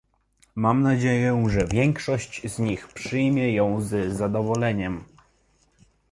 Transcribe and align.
Mam 0.55 0.81
nadzieję, 0.83 1.45
że 1.49 1.67
większość 1.67 2.41
z 2.55 2.59
nich 2.59 2.87
przyjmie 2.87 3.53
ją 3.53 3.81
z 3.81 4.13
zadowoleniem 4.17 5.03